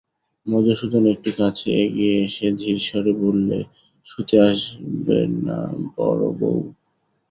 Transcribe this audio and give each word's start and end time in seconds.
মধুসূদন 0.45 1.03
একটু 1.13 1.29
কাছে 1.39 1.67
এগিয়ে 1.83 2.15
এসে 2.25 2.47
ধীর 2.59 2.77
স্বরে 2.87 3.13
বললে, 3.23 3.57
শুতে 4.09 4.35
আসবে 4.49 5.17
না 5.45 5.59
বড়োবউ? 5.95 6.53